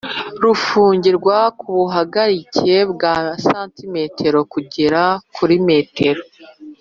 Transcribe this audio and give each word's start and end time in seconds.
rufungirwa 0.43 1.37
kubuhagarike 1.59 2.73
bwa 2.91 3.15
cm 3.45 3.93
kugera 4.53 5.03
kuri 5.35 5.55
m, 5.65 5.67